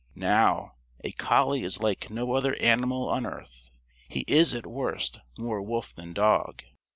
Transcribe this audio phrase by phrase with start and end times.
[0.15, 3.69] Now, a collie is like no other animal on earth.
[4.09, 6.63] He is, at worst, more wolf than dog.